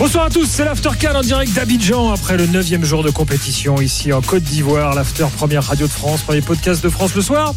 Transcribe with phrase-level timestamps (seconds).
[0.00, 4.14] Bonsoir à tous, c'est l'Aftercan en direct d'Abidjan après le 9 jour de compétition ici
[4.14, 4.94] en Côte d'Ivoire.
[4.94, 7.54] L'After, première radio de France, premier podcast de France le soir.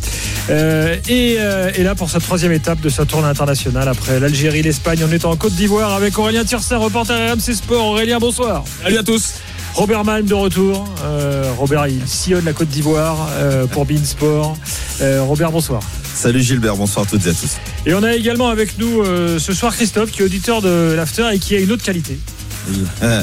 [0.50, 4.62] Euh, et, euh, et, là pour sa troisième étape de sa tournée internationale après l'Algérie,
[4.62, 7.86] l'Espagne, on est en Côte d'Ivoire avec Aurélien Tirsin, reporter RMC Sport.
[7.86, 8.66] Aurélien, bonsoir.
[8.84, 9.36] Salut à tous.
[9.74, 10.86] Robert Malm de retour.
[11.06, 14.58] Euh, Robert, il sillonne la Côte d'Ivoire euh, pour Beansport.
[15.02, 15.82] Euh, Robert, bonsoir.
[16.14, 17.58] Salut Gilbert, bonsoir à toutes et à tous.
[17.86, 21.28] Et on a également avec nous euh, ce soir Christophe, qui est auditeur de l'After
[21.34, 22.20] et qui a une autre qualité.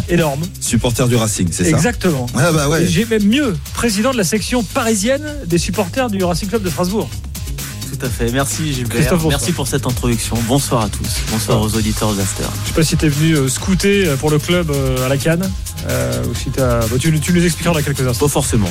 [0.08, 0.42] Énorme.
[0.60, 2.26] Supporter du Racing, c'est ça Exactement.
[2.36, 2.86] Ah bah ouais.
[2.86, 7.08] J'ai même mieux, président de la section parisienne des supporters du Racing Club de Strasbourg.
[7.90, 8.30] Tout à fait.
[8.32, 9.18] Merci Gilbert.
[9.28, 10.36] Merci pour cette introduction.
[10.46, 11.08] Bonsoir à tous.
[11.30, 12.44] Bonsoir aux auditeurs de l'After.
[12.64, 15.08] Je sais pas si tu es venu euh, scouter euh, pour le club euh, à
[15.08, 15.50] la Cannes.
[15.88, 16.86] Euh, ou si as...
[16.86, 18.26] Bah, tu, tu, nous expliqueras dans quelques instants.
[18.26, 18.70] Pas forcément.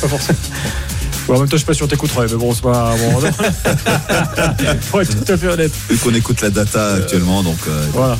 [0.00, 0.38] Pas forcément.
[1.26, 2.94] Bon, en même temps, je suis pas sûr t'écouterais, mais bon, c'est pas.
[2.96, 3.20] Bon,
[4.90, 5.72] Pour être tout à fait honnête.
[5.88, 7.58] Vu qu'on écoute la data actuellement, donc.
[7.68, 8.18] Euh, voilà.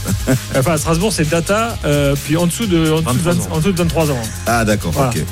[0.56, 3.58] Enfin, à Strasbourg, c'est data, euh, puis en dessous de, en dessous de, 20, en
[3.58, 4.22] dessous de 23 ans.
[4.46, 5.10] Ah, d'accord, voilà.
[5.10, 5.24] ok.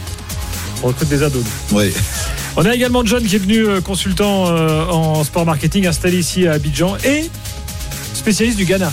[0.82, 1.44] On recrute des ados.
[1.72, 1.92] Oui.
[2.56, 6.52] On a également John qui est venu euh, consultant en sport marketing installé ici à
[6.52, 7.30] Abidjan et
[8.14, 8.90] spécialiste du Ghana.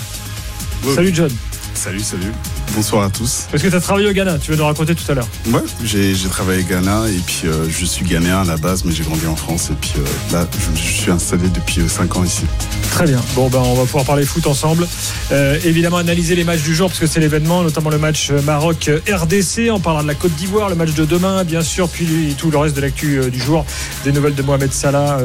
[0.83, 0.93] Oui.
[0.93, 1.31] Salut John.
[1.73, 2.31] Salut, salut.
[2.75, 3.47] Bonsoir à tous.
[3.51, 5.27] Parce que tu as travaillé au Ghana, tu veux nous raconter tout à l'heure.
[5.47, 8.91] Ouais, j'ai travaillé au Ghana et puis euh, je suis ghanéen à la base, mais
[8.93, 12.23] j'ai grandi en France et puis euh, là, je, je, suis installé depuis 5 ans
[12.23, 12.43] ici.
[12.91, 13.19] Très bien.
[13.35, 14.87] Bon, ben, on va pouvoir parler foot ensemble.
[15.31, 19.71] Euh, évidemment, analyser les matchs du jour parce que c'est l'événement, notamment le match Maroc-RDC.
[19.71, 22.57] On parlera de la Côte d'Ivoire, le match de demain, bien sûr, puis tout le
[22.57, 23.65] reste de l'actu du jour,
[24.03, 25.19] des nouvelles de Mohamed Salah,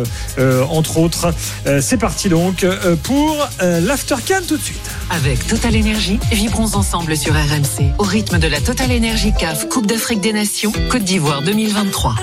[0.71, 1.33] entre autres.
[1.81, 2.67] c'est parti donc
[3.03, 4.91] pour l'Aftercan tout de suite.
[5.11, 9.87] Avec Total Énergie, vibrons ensemble sur RMC au rythme de la Total Énergie CAF Coupe
[9.87, 12.15] d'Afrique des Nations Côte d'Ivoire 2023.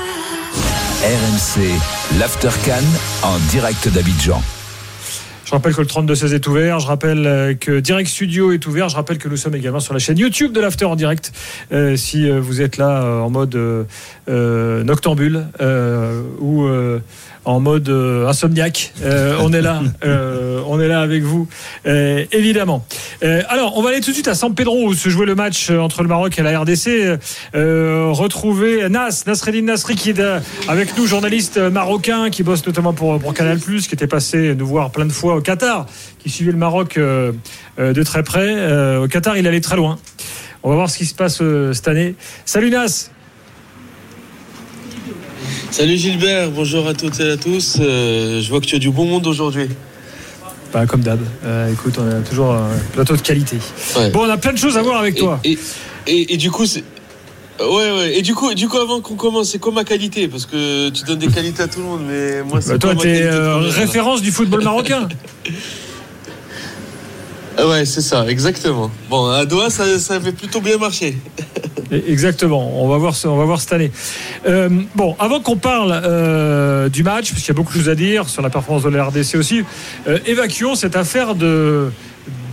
[1.02, 2.84] RMC, l'Aftercan
[3.24, 4.42] en direct d'Abidjan.
[5.50, 6.80] Je rappelle que le 32-16 est ouvert.
[6.80, 8.88] Je rappelle que Direct Studio est ouvert.
[8.88, 11.32] Je rappelle que nous sommes également sur la chaîne YouTube de l'After en direct.
[11.72, 15.48] Euh, si vous êtes là euh, en mode euh, noctambule
[16.40, 16.68] ou
[17.50, 18.94] en mode euh, insomniaque.
[19.04, 21.48] Euh, on est là, euh, on est là avec vous,
[21.86, 22.86] évidemment.
[23.22, 25.70] alors, on va aller tout de suite à San Pedro où se jouait le match
[25.72, 27.18] entre le Maroc et la RDC.
[27.54, 30.22] retrouver Nas, Nasreddin Nasri qui est
[30.68, 34.92] avec nous, journaliste marocain qui bosse notamment pour, pour Canal+, qui était passé nous voir
[34.92, 35.86] plein de fois au Qatar,
[36.20, 38.98] qui suivait le Maroc de très près.
[38.98, 39.98] au Qatar, il allait très loin.
[40.64, 41.42] On va voir ce qui se passe
[41.74, 42.16] cette année.
[42.46, 43.10] Salut Nas
[45.72, 47.78] Salut Gilbert, bonjour à toutes et à tous.
[47.80, 49.68] Euh, je vois que tu as du bon monde aujourd'hui.
[50.74, 51.20] Bah, comme d'hab.
[51.46, 53.58] Euh, écoute, on a toujours un plateau de qualité.
[53.96, 54.10] Ouais.
[54.10, 55.40] Bon, on a plein de choses à voir avec et, toi.
[55.44, 55.58] Et,
[56.08, 56.66] et, et du coup.
[57.59, 58.18] Ouais, ouais.
[58.18, 60.28] Et du coup, du coup avant qu'on commence, c'est quoi ma qualité?
[60.28, 62.72] Parce que tu donnes des qualités à tout le monde, mais moi, c'est.
[62.72, 65.08] Bah, toi, t'es euh, référence du football marocain.
[67.58, 68.90] ouais, c'est ça, exactement.
[69.09, 71.18] Bon, à Doha, ça, ça avait plutôt bien marché.
[71.92, 72.84] Exactement.
[72.84, 73.92] On va voir, on va voir cette année.
[74.48, 77.90] Euh, bon, avant qu'on parle euh, du match, parce qu'il y a beaucoup de choses
[77.90, 79.64] à dire sur la performance de la RDC aussi,
[80.08, 81.92] euh, évacuons cette affaire de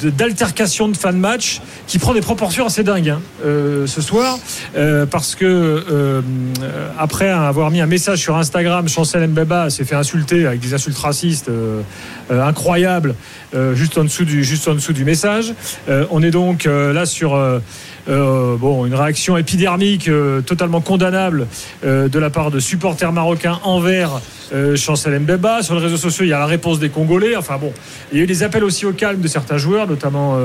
[0.00, 4.00] d'altercation de, de fin de match qui prend des proportions assez dingues hein, euh, ce
[4.00, 4.38] soir
[4.76, 6.20] euh, parce que euh,
[6.98, 10.98] après avoir mis un message sur Instagram Chancel Mbeba s'est fait insulter avec des insultes
[10.98, 11.50] racistes
[12.30, 13.14] incroyables
[13.74, 15.54] juste en dessous du juste en dessous du message.
[16.10, 17.38] On est donc là sur
[18.08, 21.48] euh, bon, une réaction épidermique euh, totalement condamnable
[21.84, 24.20] euh, de la part de supporters marocains envers
[24.76, 25.64] Chancel Mbeba.
[25.64, 27.34] Sur les réseaux sociaux, il y a la réponse des Congolais.
[27.34, 27.72] Enfin bon,
[28.12, 30.38] il y a eu des appels aussi au calme de certains joueurs, notamment,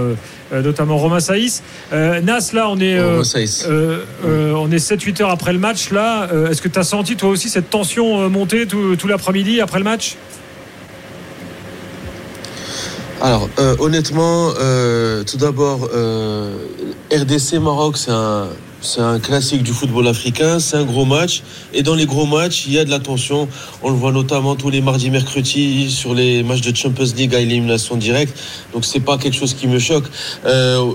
[0.52, 1.62] notamment Romain Saïs.
[1.92, 5.92] Nas, là, on est, on est 7-8 heures après le match.
[5.92, 9.78] Là, est-ce que tu as senti toi aussi cette tension monter tout, tout l'après-midi après
[9.78, 10.18] le match?
[13.22, 16.56] Alors, euh, honnêtement, euh, tout d'abord, euh,
[17.12, 18.48] RDC Maroc, c'est un,
[18.82, 21.44] c'est un classique du football africain, c'est un gros match.
[21.74, 23.48] Et dans les gros matchs, il y a de la tension.
[23.84, 27.40] On le voit notamment tous les mardis, mercredis sur les matchs de Champions League à
[27.40, 28.36] élimination directe.
[28.74, 30.06] Donc c'est pas quelque chose qui me choque.
[30.46, 30.92] Euh,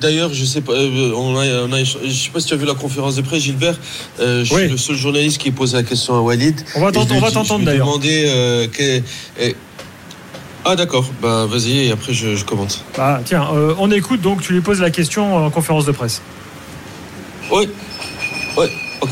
[0.00, 2.64] D'ailleurs, je sais pas, on a, on a, je sais pas si tu as vu
[2.64, 3.78] la conférence de presse, Gilbert.
[4.20, 4.60] Euh, je oui.
[4.62, 6.58] suis le seul journaliste qui pose la question à Walid.
[6.76, 7.98] On va t'entendre d'ailleurs.
[8.04, 9.02] Euh, que,
[10.70, 12.84] ah d'accord, bah vas-y et après je, je commente.
[12.98, 16.20] Ah tiens, euh, on écoute donc, tu lui poses la question en conférence de presse.
[17.50, 17.68] Oui.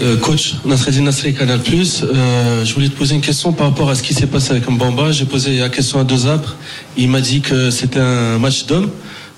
[0.03, 2.03] Euh, coach Nasreddin Nasri, Canal Plus.
[2.03, 4.69] Euh, je voulais te poser une question par rapport à ce qui s'est passé avec
[4.69, 5.13] Mbamba.
[5.13, 6.57] J'ai posé la question à deux arbres.
[6.99, 8.91] Il m'a dit que c'était un match d'homme.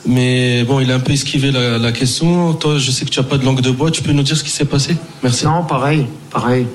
[0.05, 2.55] Mais bon, il a un peu esquivé la, question.
[2.55, 3.93] Toi, je sais que tu n'as pas de langue de bois.
[3.93, 4.97] Tu peux nous dire ce qui s'est passé?
[5.23, 5.45] Merci.
[5.45, 6.67] Non, pareil, pareil.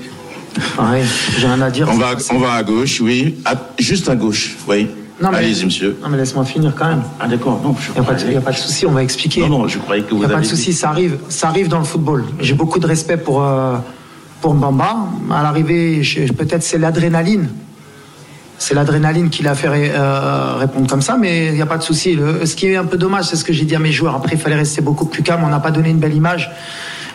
[0.78, 1.04] Pareil,
[1.38, 1.90] j'ai rien à dire.
[1.92, 3.36] On va, on va à gauche, oui.
[3.80, 4.88] juste à gauche, oui.
[5.32, 5.98] Allez-y, monsieur.
[6.02, 7.04] Non, mais laisse-moi finir quand même.
[7.20, 7.62] Ah, d'accord.
[7.64, 7.94] Non, il
[8.30, 9.42] n'y a, pas de souci, on va expliquer.
[9.42, 11.48] Non, non, je croyais que vous Il n'y a pas de souci, ça arrive, ça
[11.48, 12.26] arrive dans le football.
[12.40, 13.76] J'ai beaucoup de respect pour, euh,
[14.42, 15.08] pour Mbamba.
[15.32, 16.02] À l'arrivée,
[16.38, 17.50] peut-être c'est l'adrénaline.
[18.58, 21.84] C'est l'adrénaline qui l'a fait euh, répondre comme ça, mais il n'y a pas de
[21.84, 22.18] souci.
[22.46, 24.16] Ce qui est un peu dommage, c'est ce que j'ai dit à mes joueurs.
[24.16, 25.44] Après, il fallait rester beaucoup plus calme.
[25.44, 26.52] On n'a pas donné une belle image,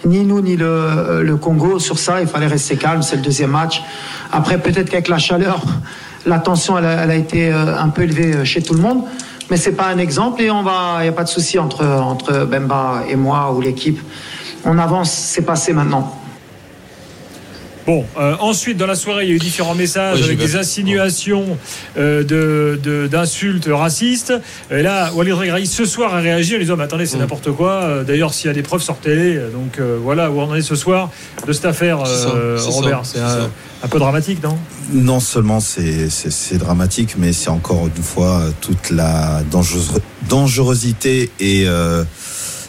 [0.04, 2.20] ni nous, ni le, le Congo sur ça.
[2.20, 3.02] Il fallait rester calme.
[3.02, 3.82] C'est le deuxième match.
[4.30, 5.62] Après, peut-être qu'avec la chaleur,
[6.26, 9.04] la tension, elle a, été euh, un peu élevée euh, chez tout le monde.
[9.50, 11.86] Mais c'est pas un exemple et on va, il n'y a pas de souci entre,
[11.86, 13.98] entre Bemba et moi ou l'équipe.
[14.64, 16.17] On avance, c'est passé maintenant.
[17.88, 21.56] Bon, euh, ensuite, dans la soirée, il y a eu différents messages avec des insinuations
[21.96, 24.34] d'insultes racistes.
[24.70, 27.20] Et là, Walid Regrahi, ce soir, a réagi en disant Mais attendez, c'est mm.
[27.20, 28.04] n'importe quoi.
[28.06, 29.38] D'ailleurs, s'il y a des preuves, sortez-les.
[29.52, 31.10] Donc voilà où on en est ce soir
[31.46, 32.00] de cette affaire,
[32.66, 33.00] Robert.
[33.04, 34.58] C'est un peu dramatique, non?
[34.92, 39.42] Non seulement c'est dramatique, mais c'est encore une fois toute la
[40.28, 42.04] dangerosité et, euh,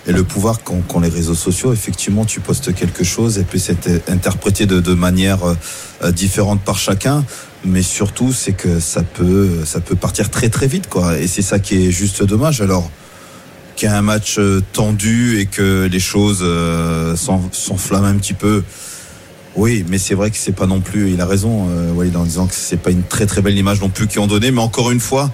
[0.10, 1.72] et le pouvoir qu'ont les réseaux sociaux.
[1.72, 7.24] Effectivement, tu postes quelque chose et puis c'est interprété de, manière euh, différente par chacun.
[7.64, 11.20] Mais surtout, c'est que ça peut, ça peut partir très très vite, quoi.
[11.20, 12.62] Et c'est ça qui est juste dommage.
[12.62, 12.90] Alors,
[13.76, 16.44] qu'il y a un match euh, tendu et que les choses
[17.16, 18.64] s'enflamment un petit peu
[19.56, 21.12] oui, mais c'est vrai que c'est pas non plus.
[21.12, 23.90] Il a raison, euh, en disant que c'est pas une très très belle image non
[23.90, 24.52] plus qu'ils ont donné.
[24.52, 25.32] Mais encore une fois,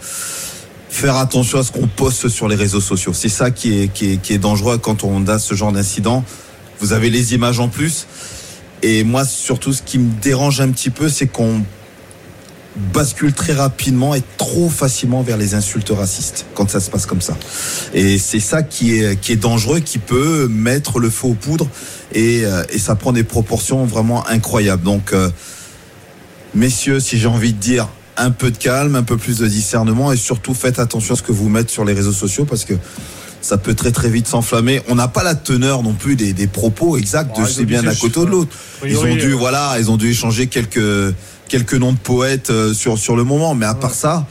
[0.96, 3.14] faire attention à ce qu'on poste sur les réseaux sociaux.
[3.14, 6.24] C'est ça qui est, qui est, qui est dangereux quand on a ce genre d'incident.
[6.80, 8.08] Vous avez les images en plus.
[8.82, 11.64] Et moi, surtout, ce qui me dérange un petit peu, c'est qu'on
[12.94, 17.22] bascule très rapidement et trop facilement vers les insultes racistes quand ça se passe comme
[17.22, 17.38] ça.
[17.94, 21.70] Et c'est ça qui est, qui est dangereux, qui peut mettre le feu aux poudres
[22.14, 24.84] et, euh, et ça prend des proportions vraiment incroyables.
[24.84, 25.30] Donc, euh,
[26.54, 27.88] messieurs, si j'ai envie de dire,
[28.18, 31.24] un peu de calme, un peu plus de discernement et surtout faites attention à ce
[31.24, 32.74] que vous mettez sur les réseaux sociaux parce que
[33.42, 34.82] ça peut très très vite s'enflammer.
[34.88, 37.94] On n'a pas la teneur non plus des, des propos exacts de c'est bien d'un
[37.94, 38.56] côté ou de l'autre.
[38.86, 41.14] Ils ont dû voilà, ils ont dû échanger quelques
[41.48, 43.56] quelques noms de poètes euh, sur, sur le moment.
[43.56, 44.26] Mais à part ça,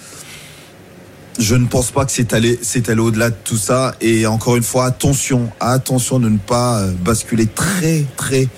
[1.38, 3.94] je ne pense pas que c'est allé, c'est allé au-delà de tout ça.
[4.00, 8.48] Et encore une fois, attention, attention de ne pas euh, basculer très, très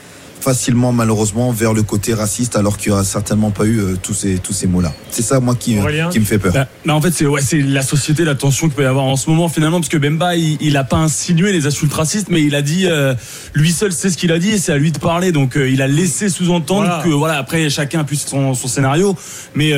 [0.47, 4.15] facilement malheureusement vers le côté raciste alors qu'il n'y aura certainement pas eu euh, tous
[4.15, 6.53] ces tous ces mots là c'est ça moi qui, euh, qui me fait peur.
[6.53, 9.07] Bah, bah, en fait c'est ouais, c'est la société la tension qu'il peut y avoir
[9.07, 12.29] en ce moment finalement parce que Bemba il, il a pas insinué les insultes racistes
[12.31, 13.15] mais il a dit euh,
[13.55, 15.33] lui seul sait ce qu'il a dit et c'est à lui de parler.
[15.33, 19.17] Donc il a laissé sous-entendre que voilà après chacun puisse son, son scénario.
[19.57, 19.73] Mais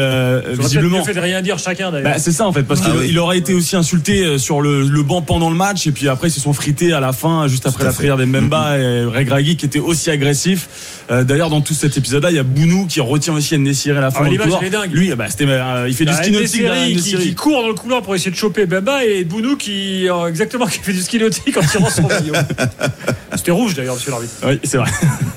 [0.52, 1.02] visiblement.
[1.02, 2.12] fait de rien dire chacun d'ailleurs.
[2.12, 5.02] Bah, c'est ça en fait parce ah qu'il aurait été aussi insulté sur le, le,
[5.02, 5.86] banc pendant le match.
[5.86, 8.26] Et puis après ils se sont frités à la fin juste après la prière des
[8.26, 10.97] Bemba et Regragui qui était aussi agressif sportief.
[11.10, 14.00] Euh, d'ailleurs, dans tout cet épisode-là, il y a Bounou qui retient aussi Nessiri à
[14.00, 14.24] la fin.
[14.24, 14.92] Ah, l'image, est dingue.
[14.92, 16.62] Lui, bah, euh, il fait du ski nautique.
[17.02, 20.26] Qui, qui, court dans le couloir pour essayer de choper Bemba et Bounou qui, euh,
[20.26, 22.34] exactement, qui fait du ski nautique en tirant son maillot.
[23.34, 24.34] C'était rouge d'ailleurs, monsieur l'arbitre.
[24.44, 24.90] Oui, c'est vrai.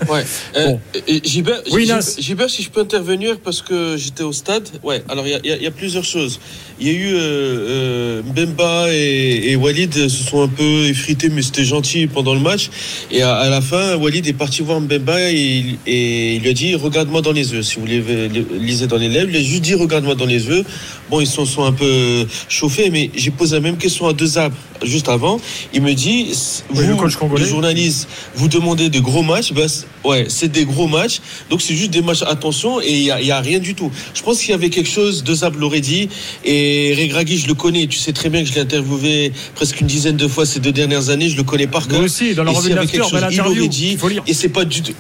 [0.09, 0.25] Ouais.
[0.55, 0.79] bon.
[1.23, 4.67] Gilbert, oui, Gilbert, si je peux intervenir parce que j'étais au stade.
[4.83, 6.39] Ouais, alors il y, y, a plusieurs choses.
[6.79, 11.63] Il y a eu Bemba et, et, Walid se sont un peu effrités, mais c'était
[11.63, 12.69] gentil pendant le match.
[13.11, 16.75] Et à, à la fin, Walid est parti voir Mbemba et, il lui a dit
[16.75, 17.63] regarde-moi dans les yeux.
[17.63, 20.63] Si vous lisez dans les lèvres, il a juste dit regarde-moi dans les yeux.
[21.09, 24.37] Bon, ils sont, sont un peu chauffés, mais j'ai posé la même question à deux
[24.37, 25.39] arbres juste avant.
[25.73, 26.27] Il me dit
[26.69, 29.53] vous, le, le journaliste, vous demandez de gros matchs.
[29.53, 29.67] Ben,
[30.05, 31.19] ouais, c'est des gros matchs.
[31.49, 32.23] Donc c'est juste des matchs.
[32.23, 33.91] Attention, et il n'y a, rien du tout.
[34.13, 35.23] Je pense qu'il y avait quelque chose.
[35.23, 36.09] Deux arbres l'auraient dit.
[36.45, 37.87] Et Regragui, je le connais.
[37.87, 40.71] Tu sais très bien que je l'ai interviewé presque une dizaine de fois ces deux
[40.71, 41.29] dernières années.
[41.29, 41.99] Je le connais par cœur.
[41.99, 43.97] Moi aussi, dans la revue de il l'aurait dit.
[44.27, 44.93] Et c'est pas du tout.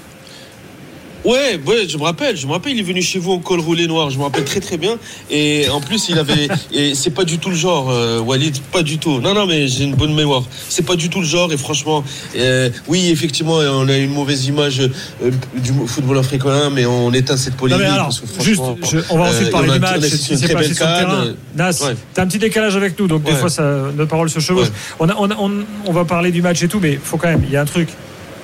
[1.23, 3.59] Ouais, ouais, je me rappelle, je me rappelle, il est venu chez vous en col
[3.59, 4.97] roulé noir, je me rappelle très très bien.
[5.29, 8.81] Et en plus, il avait, et c'est pas du tout le genre, euh, Walid, pas
[8.81, 9.21] du tout.
[9.21, 10.43] Non, non, mais j'ai une bonne mémoire.
[10.67, 12.03] C'est pas du tout le genre, et franchement,
[12.35, 17.37] euh, oui, effectivement, on a une mauvaise image euh, du football africain, mais on éteint
[17.37, 17.85] cette polémique.
[17.85, 18.61] Non, alors, juste,
[19.09, 21.25] on va ensuite parler du match, ce qui s'est passé sur le terrain.
[21.55, 23.63] Nas, t'as un petit décalage avec nous, donc des fois, ça,
[23.95, 24.69] notre parole se chevauche.
[24.99, 25.51] On, a, on, on,
[25.85, 27.65] on, va parler du match et tout, mais faut quand même, il y a un
[27.65, 27.89] truc,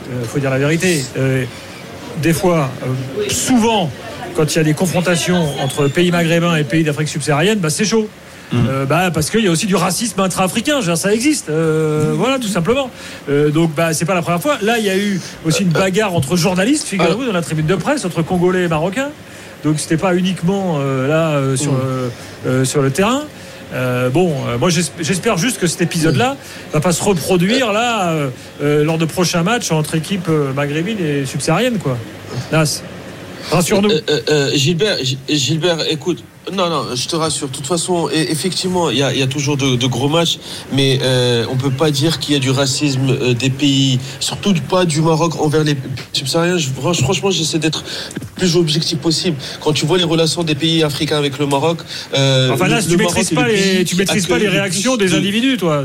[0.09, 1.03] il faut dire la vérité
[2.21, 3.89] des fois, euh, souvent,
[4.35, 7.85] quand il y a des confrontations entre pays maghrébins et pays d'Afrique subsaharienne, bah, c'est
[7.85, 8.07] chaud.
[8.51, 8.57] Mmh.
[8.69, 12.47] Euh, bah, parce qu'il y a aussi du racisme intra-africain, ça existe, euh, voilà tout
[12.47, 12.89] simplement.
[13.29, 14.57] Euh, donc bah, c'est pas la première fois.
[14.61, 17.75] Là il y a eu aussi une bagarre entre journalistes, figurez-vous, dans la tribune de
[17.75, 19.09] presse, entre Congolais et Marocains.
[19.65, 22.63] Donc c'était pas uniquement là sur, mmh.
[22.63, 23.23] sur le terrain.
[23.71, 26.37] Bon, moi j'espère juste que cet épisode-là
[26.73, 28.29] va pas se reproduire là
[28.61, 31.97] lors de prochains matchs entre équipes maghrébines et subsahariennes, quoi.
[32.51, 32.81] Nas,
[33.51, 33.91] rassure-nous.
[34.53, 34.97] Gilbert,
[35.29, 37.49] Gilbert, écoute, non, non, je te rassure.
[37.49, 40.39] De toute façon, effectivement, il y a, toujours de, gros matchs,
[40.71, 44.53] mais euh, on peut pas dire qu'il y a du racisme euh, des pays, surtout
[44.69, 45.75] pas du Maroc envers les
[46.13, 46.57] subsahariens.
[47.01, 47.83] franchement, j'essaie d'être
[48.19, 49.37] le plus objectif possible.
[49.61, 51.79] Quand tu vois les relations des pays africains avec le Maroc.
[52.13, 55.57] Euh, enfin là, tu ne maîtrises, pas les, tu maîtrises pas les réactions des individus,
[55.57, 55.83] toi.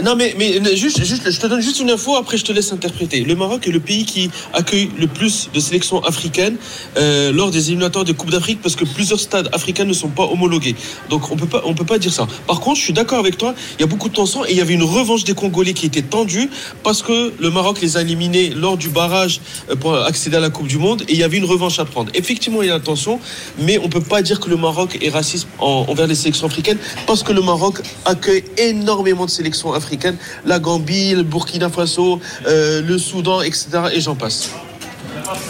[0.00, 2.72] Non, mais, mais juste, juste, je te donne juste une info, après je te laisse
[2.72, 3.20] interpréter.
[3.20, 6.56] Le Maroc est le pays qui accueille le plus de sélections africaines
[6.96, 10.24] euh, lors des éliminatoires de Coupe d'Afrique parce que plusieurs stades africains ne sont pas
[10.24, 10.74] homologués.
[11.10, 12.26] Donc on peut pas, on peut pas dire ça.
[12.46, 14.56] Par contre, je suis d'accord avec toi, il y a beaucoup de tensions et il
[14.56, 16.48] y avait une revanche des Congolais qui était tendue
[16.82, 20.48] parce que le Maroc les a éliminés lors du barrage euh, pour accéder à la
[20.48, 22.10] Coupe du Monde et il y avait une revanche à prendre.
[22.14, 23.20] Effectivement, il y a la tension,
[23.58, 27.22] mais on peut pas dire que le Maroc est raciste envers les sélections africaines parce
[27.22, 29.81] que le Maroc accueille énormément de sélections africaines
[30.44, 33.66] la Gambie, le Burkina Faso, euh, le Soudan, etc.
[33.94, 34.50] Et j'en passe.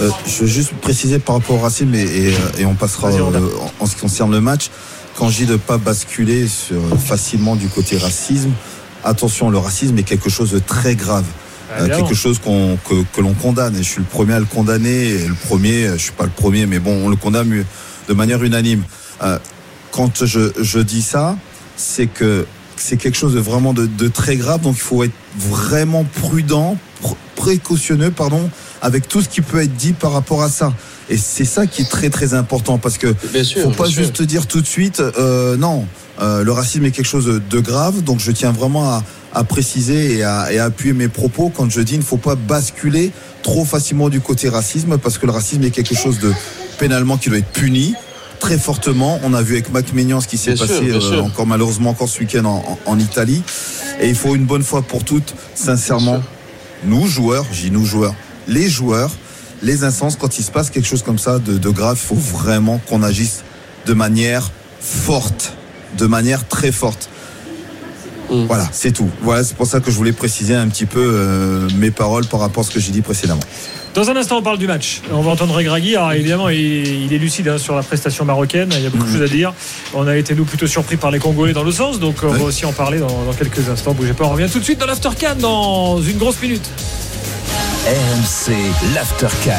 [0.01, 3.11] Euh, je veux juste préciser par rapport au racisme et, euh, on passera
[3.81, 4.71] en ce qui concerne le match.
[5.17, 6.47] Quand je dis de ne pas basculer
[7.05, 8.51] facilement du côté racisme,
[9.05, 11.25] attention, le racisme est quelque chose de très grave.
[11.75, 13.75] Ah, quelque chose que, l'on condamne.
[13.77, 15.09] Et je suis le premier à le condamner.
[15.09, 17.65] Et le premier, je suis pas le premier, mais bon, on le condamne
[18.09, 18.83] de manière unanime.
[19.91, 21.37] quand je, je dis ça,
[21.77, 22.47] c'est que
[22.77, 24.61] c'est quelque chose de vraiment de, très grave.
[24.63, 26.77] Donc il faut être vraiment prudent,
[27.37, 28.51] précautionneux, pardon,
[28.81, 30.73] avec tout ce qui peut être dit par rapport à ça.
[31.09, 34.47] Et c'est ça qui est très très important parce que ne faut pas juste dire
[34.47, 35.87] tout de suite euh, non.
[36.21, 39.03] Euh, le racisme est quelque chose de, grave, donc je tiens vraiment
[39.33, 42.19] à, préciser et à, et à, appuyer mes propos quand je dis il ne faut
[42.19, 43.13] pas basculer
[43.43, 46.33] trop facilement du côté racisme parce que le racisme est quelque chose de
[46.79, 47.95] pénalement qui doit être puni
[48.43, 49.21] très fortement.
[49.23, 52.19] On a vu avec Mac Maignan ce qui s'est passé euh, encore malheureusement encore ce
[52.19, 52.45] week-end
[52.85, 53.41] en, Italie.
[54.01, 56.21] Et il faut une bonne fois pour toutes, sincèrement,
[56.85, 58.17] nous joueurs, j'ai nous joueurs,
[58.49, 59.13] les joueurs,
[59.63, 62.81] les instances, quand il se passe quelque chose comme ça de, grave, il faut vraiment
[62.89, 63.45] qu'on agisse
[63.87, 65.53] de manière forte,
[65.97, 67.11] de manière très forte.
[68.29, 68.47] Mm.
[68.47, 69.09] Voilà, c'est tout.
[69.23, 72.41] Voilà, c'est pour ça que je voulais préciser un petit peu euh, mes paroles par
[72.41, 73.41] rapport à ce que j'ai dit précédemment.
[73.95, 75.03] Dans un instant, on parle du match.
[75.13, 75.97] On va entendre Regragui.
[75.97, 78.71] Alors, évidemment, il, est lucide hein, sur la prestation marocaine.
[78.73, 79.53] Il y a beaucoup de choses à dire.
[79.93, 82.01] On a été, nous, plutôt surpris par les Congolais dans le sens.
[82.01, 83.93] Donc, on va aussi en parler dans, quelques instants.
[83.93, 84.25] Bougez pas.
[84.25, 86.69] On revient tout de suite dans l'Aftercan dans une grosse minute.
[87.87, 88.55] RMC,
[88.95, 89.53] l'Aftercan.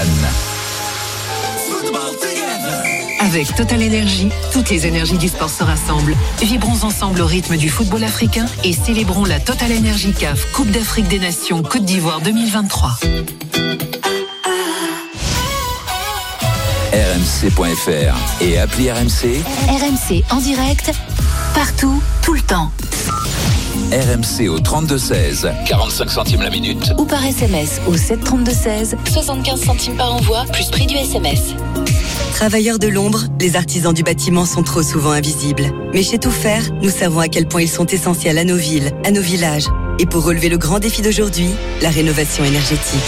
[3.20, 6.16] Avec Total Energy, toutes les énergies du sport se rassemblent.
[6.42, 11.08] Vibrons ensemble au rythme du football africain et célébrons la Total Energy CAF Coupe d'Afrique
[11.08, 12.98] des Nations Côte d'Ivoire 2023.
[16.94, 19.42] rmc.fr et appli RMC.
[19.68, 20.92] RMC en direct,
[21.56, 22.72] partout, tout le temps.
[23.92, 26.94] RMC au 3216, 45 centimes la minute.
[27.00, 31.56] Ou par SMS au 73216, 75 centimes par envoi, plus prix du SMS.
[32.34, 35.72] Travailleurs de l'ombre, les artisans du bâtiment sont trop souvent invisibles.
[35.94, 38.92] Mais chez Tout Faire, nous savons à quel point ils sont essentiels à nos villes,
[39.04, 39.68] à nos villages.
[40.00, 41.50] Et pour relever le grand défi d'aujourd'hui,
[41.82, 43.00] la rénovation énergétique.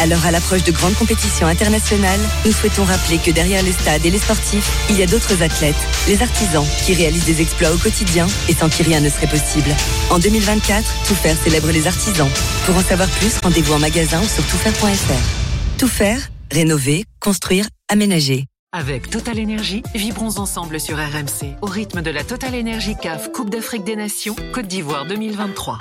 [0.00, 4.10] Alors à l'approche de grandes compétitions internationales, nous souhaitons rappeler que derrière les stades et
[4.10, 5.76] les sportifs, il y a d'autres athlètes,
[6.08, 9.70] les artisans, qui réalisent des exploits au quotidien et sans qui rien ne serait possible.
[10.10, 12.28] En 2024, Tout Faire célèbre les artisans.
[12.66, 15.78] Pour en savoir plus, rendez-vous en magasin ou sur toutfaire.fr.
[15.78, 16.18] Tout faire,
[16.50, 18.46] rénover, construire, aménager.
[18.72, 23.48] Avec Total Énergie, vibrons ensemble sur RMC au rythme de la Total Énergie CAF Coupe
[23.48, 25.78] d'Afrique des Nations Côte d'Ivoire 2023.